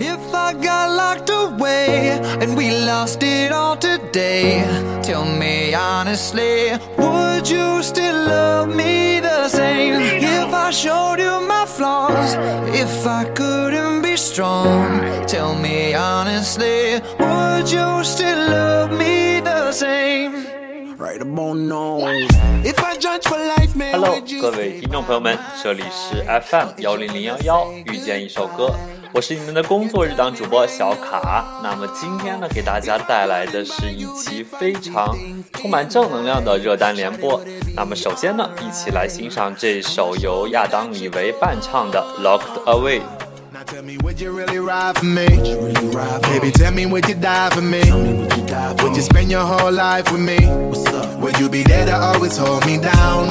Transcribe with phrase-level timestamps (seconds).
[0.00, 4.64] If I got locked away and we lost it all today,
[5.02, 10.00] tell me honestly, would you still love me the same?
[10.22, 12.36] If I showed you my flaws,
[12.72, 20.46] if I couldn't be strong, tell me honestly, would you still love me the same?
[20.96, 21.98] Right about now.
[22.64, 28.74] If I judge for life, man, Hello， would you 各位 stay 听众朋友们，这里是 FM 幺零零幺幺，遇见一首歌，
[29.13, 31.45] 我是你们的工作日档主播小卡。
[31.61, 35.15] 那么今天呢，给大家带来的是一期非常
[35.53, 37.39] 充满正能量的热单联播。
[37.75, 43.01] 那么首先呢，一起来欣赏这首由亚当李维伴唱的《Locked Away》。
[43.53, 45.27] Now tell me, would you really ride for me?
[45.27, 47.81] Really ride for Baby, tell me, would you die for me?
[48.81, 50.39] Would you spend your whole life with me?
[51.21, 53.29] Would you be there to always hold me down?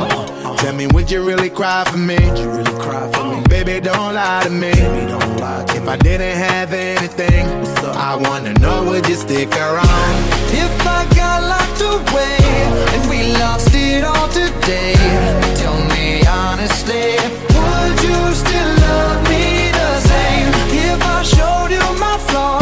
[0.62, 2.14] Tell me, would you really cry for me?
[2.14, 3.42] Would you really cry for me?
[3.48, 4.70] Baby, don't lie to me.
[4.70, 7.44] If I didn't have anything,
[7.84, 10.14] I wanna know, would you stick around?
[10.54, 12.38] If I got locked away
[12.94, 14.94] and we lost it all today,
[15.56, 17.19] tell me honestly,
[17.58, 20.48] would you still love me the same?
[20.86, 22.61] If I showed you my flaws,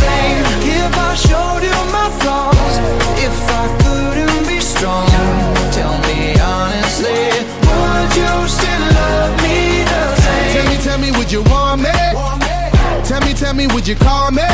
[0.63, 2.75] If I showed you my flaws,
[3.27, 5.07] if I couldn't be strong,
[5.77, 7.21] tell me honestly,
[7.67, 10.51] would you still love me the same?
[10.53, 11.97] Tell me, tell me, would you want me?
[13.09, 14.47] Tell me, tell me, would you call me?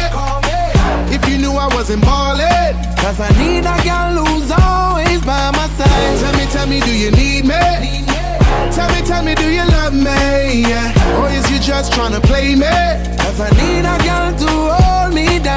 [1.15, 2.75] If you knew I wasn't ballin'.
[2.97, 6.19] Cause I need a girl who's always by my side.
[6.19, 7.61] Tell me, tell me, do you need me?
[8.75, 10.67] Tell me, tell me, do you love me?
[10.67, 11.19] Yeah.
[11.19, 12.75] Or is you just tryna play me?
[13.21, 15.56] Cause I need a girl to hold me down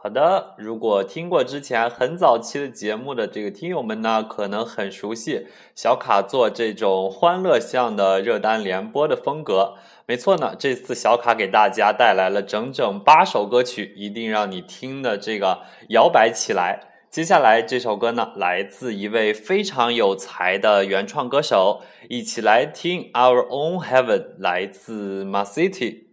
[0.00, 9.74] 好的，如果听过之前很早期的节目的这个听友们呢，可能很熟悉小卡做这种欢乐向的热单联播的风格。
[10.06, 16.78] 没错呢，这次小卡给大家带来了整整八首歌曲，一定让你听的这个摇摆起来。
[17.10, 26.07] 接下来这首歌呢，来自一位非常有才的原创歌手，一起来听《Our Own Heaven》，来自 Ma City。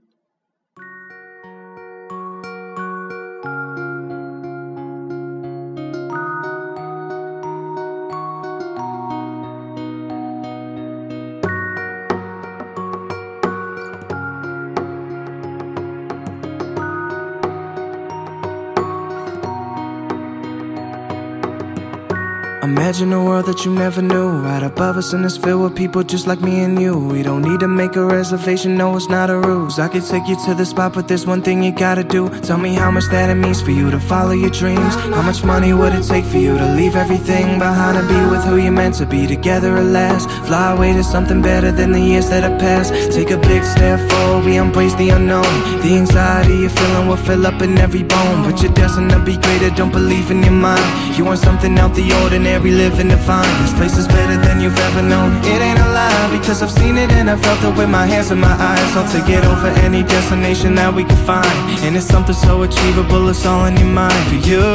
[22.95, 24.29] Imagine a world that you never knew.
[24.29, 26.97] Right above us, and it's filled with people just like me and you.
[26.97, 29.79] We don't need to make a reservation, no, it's not a ruse.
[29.79, 32.29] I could take you to the spot, but there's one thing you gotta do.
[32.39, 34.95] Tell me how much that it means for you to follow your dreams.
[35.15, 38.45] How much money would it take for you to leave everything behind and be with
[38.45, 40.29] who you're meant to be together at last?
[40.47, 42.93] Fly away to something better than the years that have passed.
[43.11, 45.51] Take a big step forward, we embrace the unknown.
[45.83, 48.49] The anxiety you're feeling will fill up in every bone.
[48.49, 51.17] But you're destined to be greater, don't believe in your mind.
[51.17, 54.77] You want something out the ordinary living to find This place is better than you've
[54.87, 55.29] ever known.
[55.53, 58.29] It ain't a lie because I've seen it and I felt it with my hands
[58.29, 58.91] and my eyes.
[58.95, 61.55] I'll take it over any destination that we can find.
[61.85, 64.65] And it's something so achievable, it's all in your mind for you.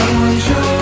[0.00, 0.77] No one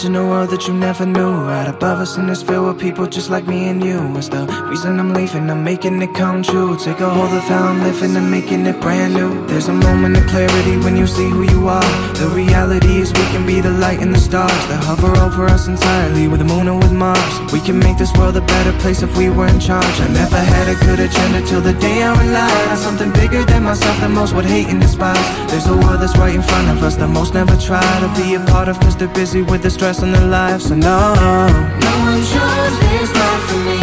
[0.00, 1.30] Imagine a world that you never knew.
[1.44, 4.00] Right above us and it's filled with people just like me and you.
[4.16, 6.78] It's the reason I'm leaving, I'm making it come true.
[6.78, 9.46] Take a hold of how I'm living and making it brand new.
[9.46, 11.90] There's a moment of clarity when you see who you are.
[12.14, 15.68] The reality is we can be the light and the stars That hover over us
[15.68, 17.52] entirely with the moon and with Mars.
[17.52, 20.00] We can make this world a better place if we were in charge.
[20.00, 23.64] I never had a good agenda till the day I relied On something bigger than
[23.64, 25.28] myself that most would hate and despise.
[25.50, 28.34] There's a world that's right in front of us that most never try to be
[28.34, 32.22] a part of Cause they're busy with the stress their lives So no, no one
[32.22, 33.80] chose this life for me.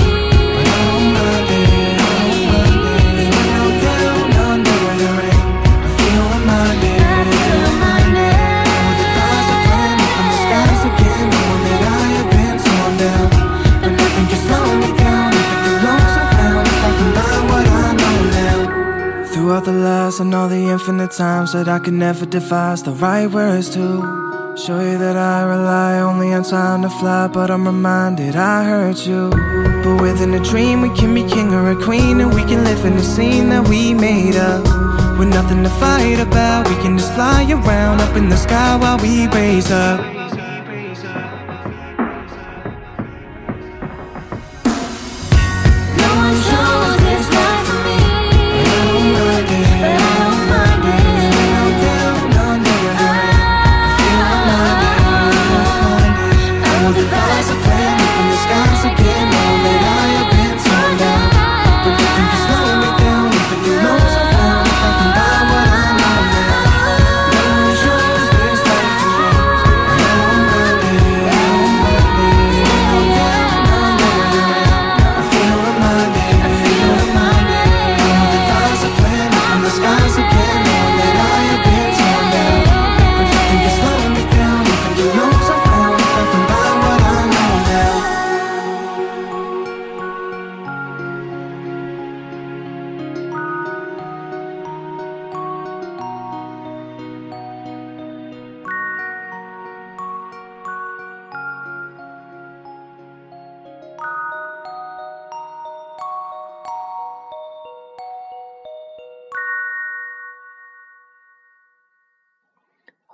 [0.55, 5.89] But I don't mind it, I don't mind it When I'm under the rain I
[5.99, 8.31] feel reminded, I feel reminded
[8.87, 12.55] With the stars are playing up in the skies again Knowing that I have been
[12.65, 13.27] torn down
[13.83, 17.65] But nothing can slow me down If it belongs I found I can buy what
[17.67, 18.59] I know now
[19.33, 23.27] Throughout the last and all the infinite times That I could never devise the right
[23.27, 28.35] words to Show you that I rely only on time to fly, but I'm reminded
[28.35, 29.29] I hurt you.
[29.83, 32.83] But within a dream, we can be king or a queen, and we can live
[32.83, 34.63] in the scene that we made up.
[35.19, 38.97] With nothing to fight about, we can just fly around up in the sky while
[38.97, 40.16] we raise up.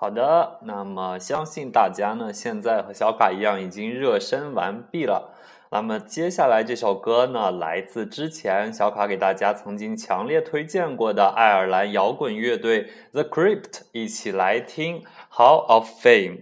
[0.04, 5.34] 好的，那么相信大家呢，现在和小卡一样已经热身完毕了。
[5.72, 15.02] 那么接下来这首歌呢，来自之前小卡给大家曾经强烈推荐过的爱尔兰摇滚乐队 The Crypt，一起来听
[15.32, 16.38] 《How of Fame》。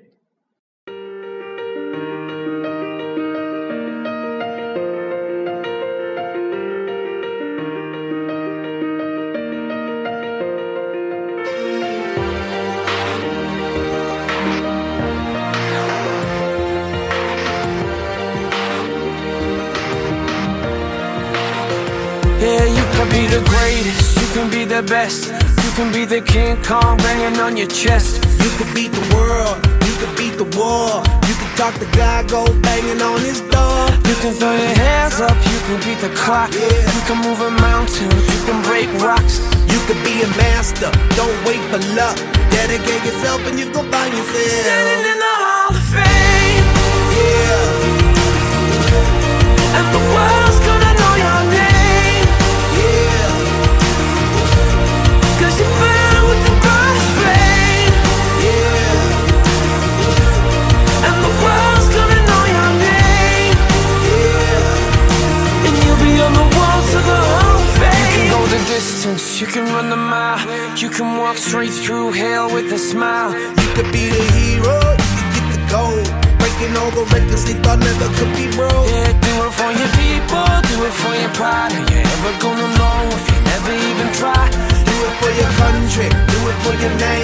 [24.82, 25.28] The best.
[25.64, 28.24] You can be the King Kong banging on your chest.
[28.44, 31.04] You can beat the world, you can beat the war.
[31.28, 33.80] You can talk the guy, go banging on his door.
[34.10, 36.52] You can throw your hands up, you can beat the clock.
[36.54, 36.94] Yeah.
[36.96, 39.40] You can move a mountain, you can break rocks.
[39.70, 42.18] You can be a master, don't wait for luck.
[42.50, 45.21] Dedicate yourself and you go find yourself.
[86.82, 87.21] your name.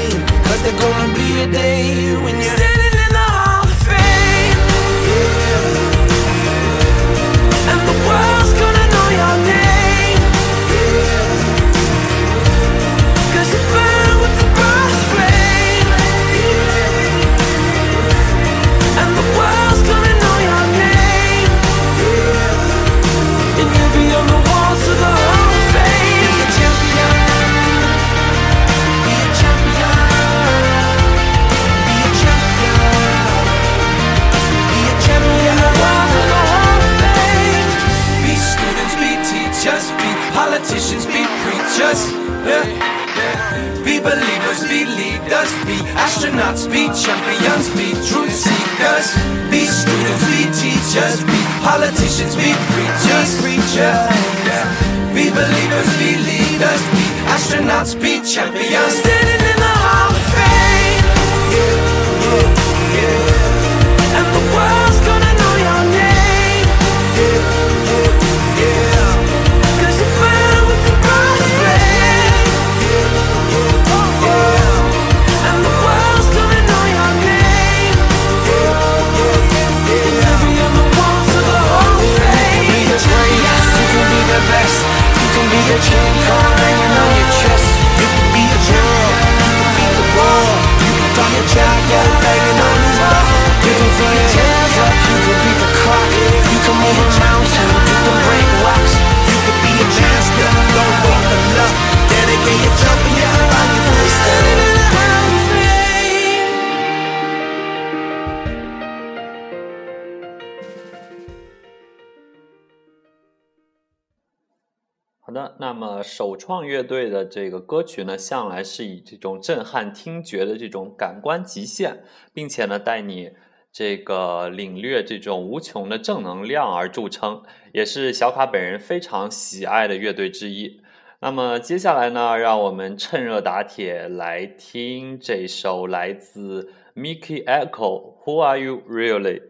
[115.20, 122.04] 好的，那么首创乐队的这个歌曲呢，向来是以这种震撼听觉的这种感官极限，
[122.34, 123.32] 并且呢，带你。
[123.78, 127.44] 这个领略这种无穷的正能量而著称，
[127.74, 130.82] 也是小卡本人非常喜爱的乐队之一。
[131.20, 132.36] 那么接下来呢？
[132.40, 138.16] 让我们趁热打铁，来听这首来自 Mickey Echo。
[138.26, 139.44] Who Are You Really？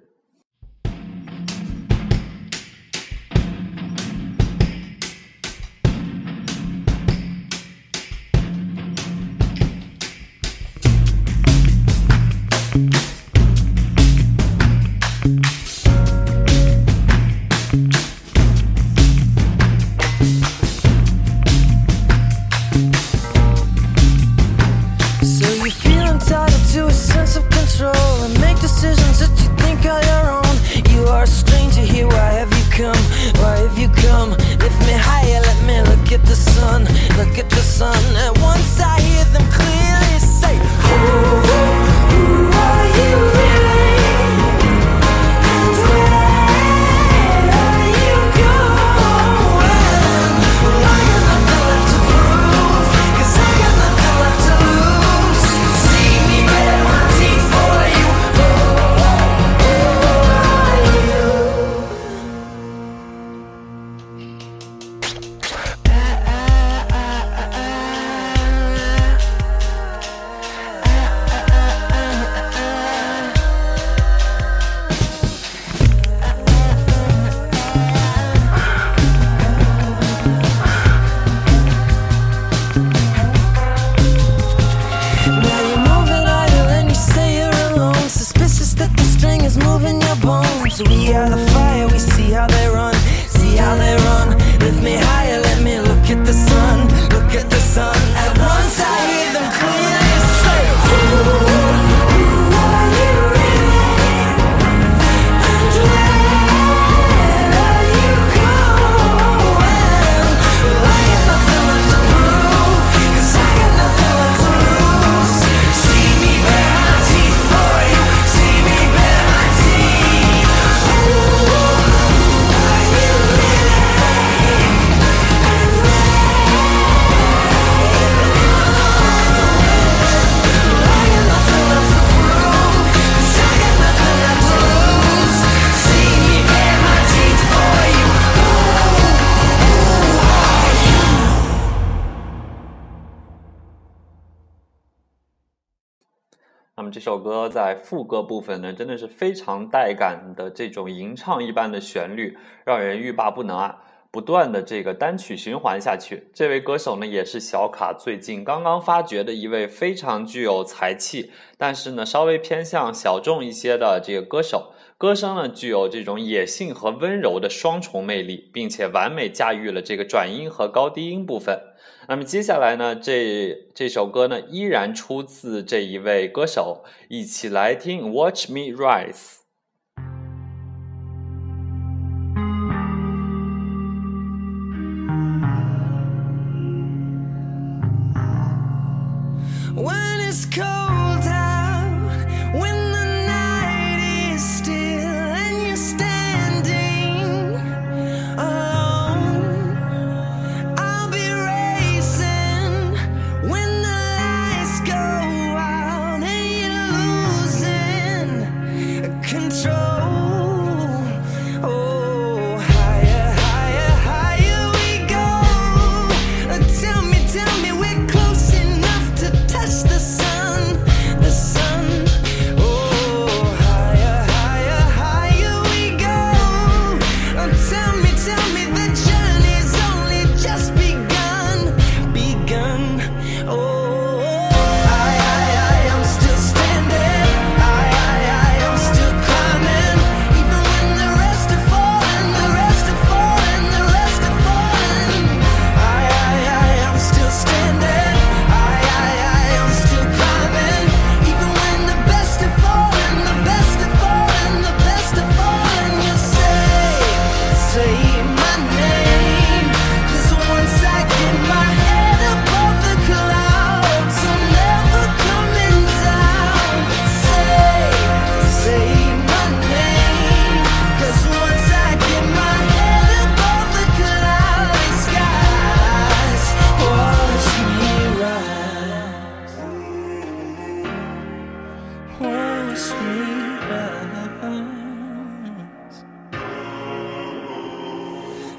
[147.20, 153.84] 歌在副歌部分呢，真的是非常带感的这种吟唱一般的旋律，让人欲罢不能啊！
[154.10, 156.30] 不断的这个单曲循环下去。
[156.34, 164.72] 这位歌手呢，也是小卡最近刚刚发掘的一位非常具有才气，但是呢稍微偏向小众一些的这个歌手。
[165.00, 171.62] 歌声呢具有这种野性和温柔的双重魅力，并且完美驾驭了这个转音和高低音部分。
[172.08, 179.14] 那么接下来呢，这这首歌呢依然出自这一位歌手，一起来听《Watch Me Rise》。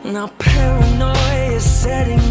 [0.05, 2.28] Now paranoia is setting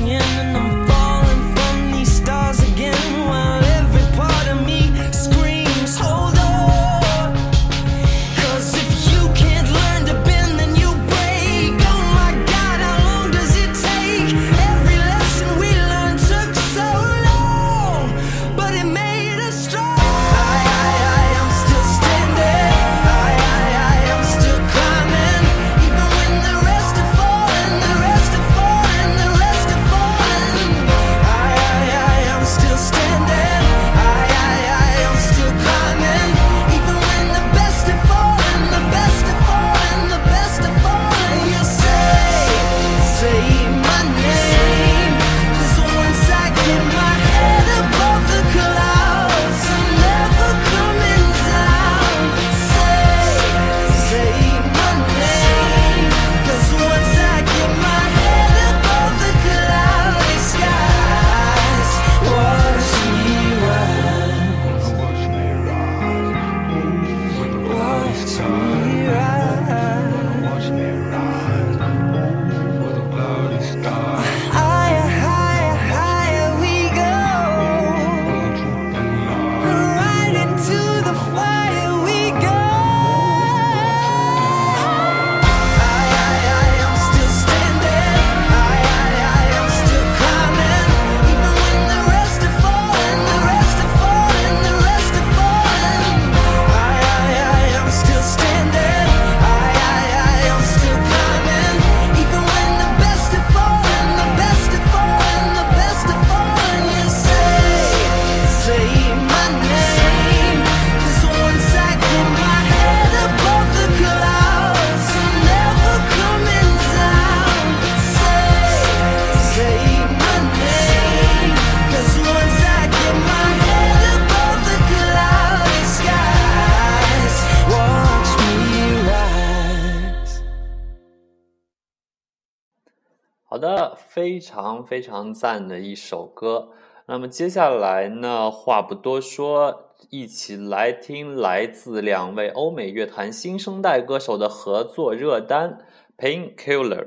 [134.18, 136.70] 非常非常赞的一首歌。
[137.06, 145.77] 那么接下来呢，话不多说，一起来听来自两位欧美乐坛新生代歌手的合作热单
[146.20, 147.06] 《Painkiller》。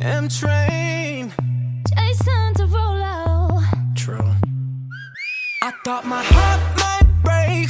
[0.00, 0.26] M
[5.60, 7.68] I thought my heart might break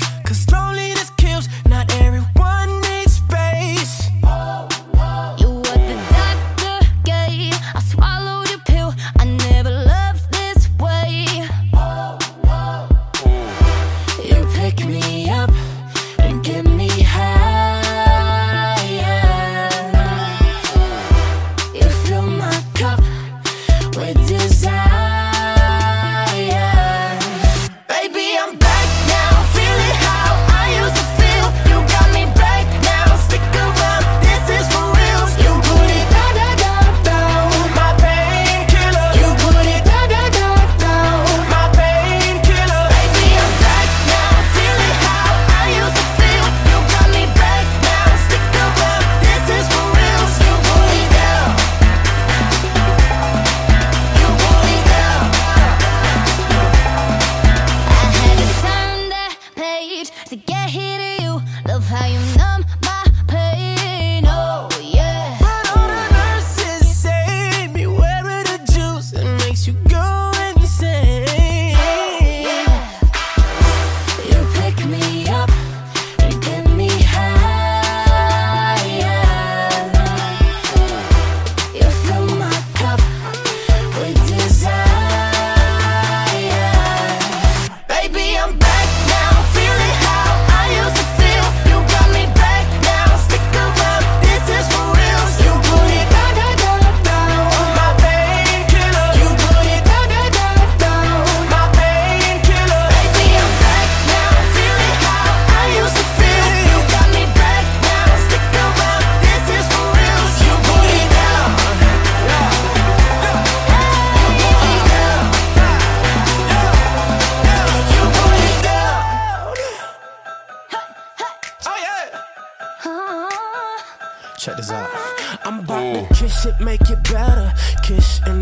[126.61, 127.52] make it better.
[127.83, 128.34] Kiss and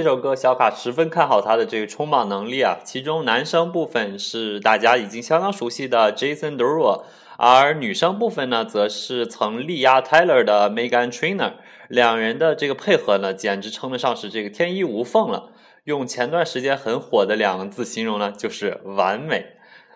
[0.00, 2.78] 这首歌小卡十分看好他的这个冲榜能力啊。
[2.82, 7.02] 其中男生部分是大家已经相当熟悉的 Jason Derulo，
[7.36, 11.52] 而女生部分呢，则是曾力压 Tyler 的 Megan Trainer。
[11.90, 15.50] 两人的这个配合呢，简直称得上是这个天衣无缝了。
[15.84, 19.48] 用前段时间很火的两个字形容呢，就是完美。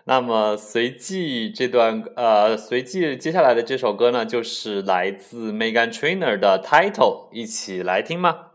[0.04, 8.48] 那么随即这段呃，随即接下来的这首歌呢，就是来自 Megan Trainer 的 Title，一起来听吗？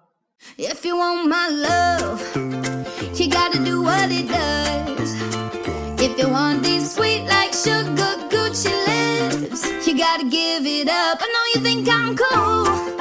[0.58, 2.22] If you want my love,
[3.20, 5.14] you gotta do what it does.
[6.02, 11.20] If you want these sweet like sugar Gucci lips, you gotta give it up.
[11.22, 12.99] I know you think I'm cool.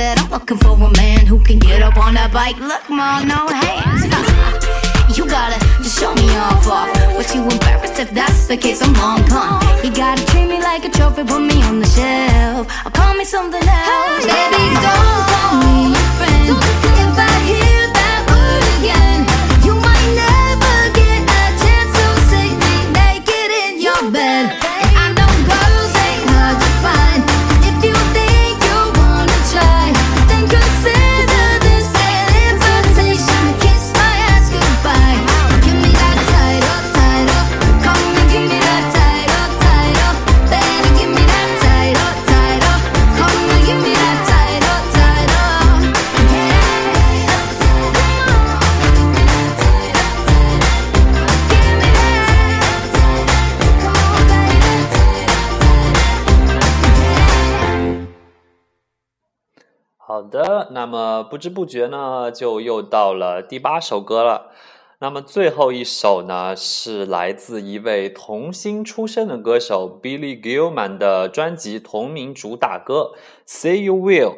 [0.00, 2.56] That I'm looking for a man who can get up on that bike.
[2.56, 4.08] Look, ma, no hands.
[5.16, 6.88] You gotta just show me off off.
[7.16, 8.80] What you embarrassed if that's the case?
[8.80, 9.60] I'm long gone.
[9.84, 12.64] You gotta treat me like a trophy, put me on the shelf.
[12.86, 14.24] Or call me something else.
[14.24, 16.48] Baby, don't call me your friend.
[17.04, 19.20] If I hear that word again,
[19.66, 24.39] you might never get a chance to see me naked in your bed.
[60.10, 64.50] 好的，那么不知不觉呢，就又到了第八首歌了。
[64.98, 73.12] 那么最后一首呢，是来自一位童星出身的歌手 Billy Gilman 的专辑同名主打歌
[73.46, 74.32] 《Say You Will》。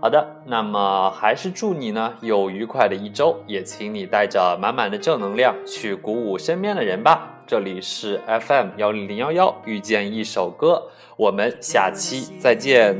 [0.00, 7.34] 好的，那么还是祝你呢有愉快的一周，也请你带着满满的正能量去鼓舞身边的人吧。
[7.46, 10.82] 这里是 FM 幺零零幺幺，遇见一首歌，
[11.16, 12.96] 我们下期再见。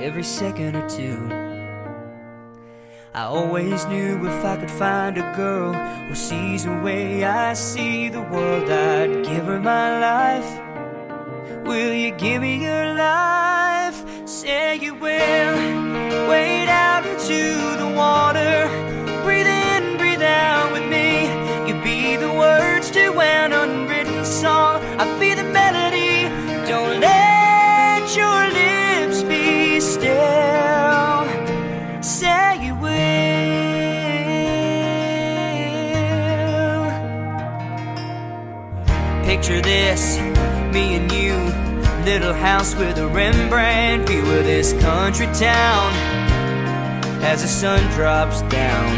[0.00, 1.37] every second or two
[3.14, 8.08] I always knew if I could find a girl who sees the way I see
[8.08, 11.66] the world, I'd give her my life.
[11.66, 14.04] Will you give me your life?
[14.28, 16.28] Say you will.
[42.08, 45.92] Little house with a Rembrandt view of this country town
[47.22, 48.92] as the sun drops down.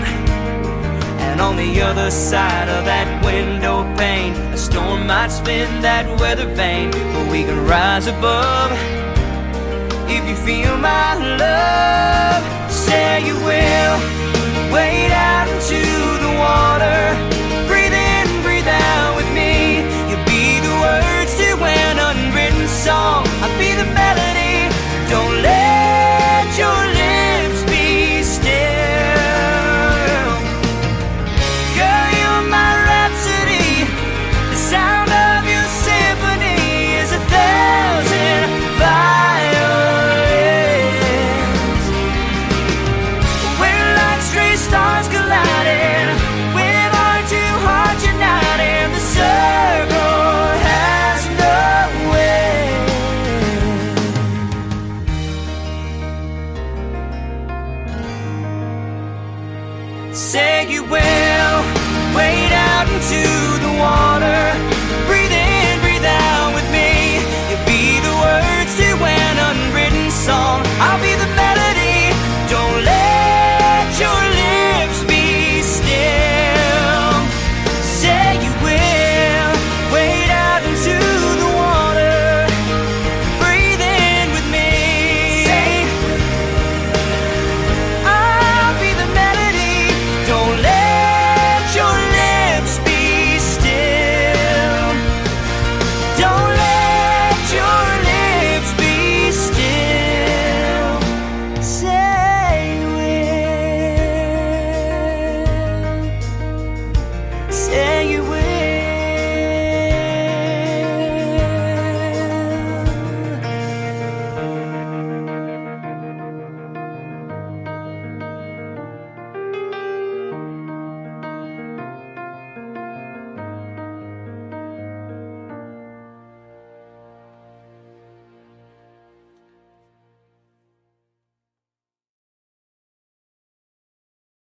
[1.26, 6.46] And on the other side of that window pane, a storm might spin that weather
[6.54, 8.70] vane, but we can rise above.
[10.08, 13.94] If you feel my love, say you will.
[14.72, 15.82] Wade out into
[16.24, 17.39] the water